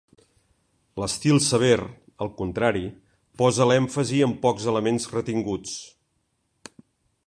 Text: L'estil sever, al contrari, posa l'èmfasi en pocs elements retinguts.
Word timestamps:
L'estil 1.03 1.37
sever, 1.47 1.75
al 2.27 2.31
contrari, 2.41 2.83
posa 3.43 3.69
l'èmfasi 3.73 4.23
en 4.29 4.37
pocs 4.47 4.69
elements 4.73 5.09
retinguts. 5.17 5.79